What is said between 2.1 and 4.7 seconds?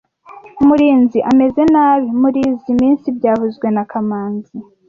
murizoi minsi byavuzwe na kamanzi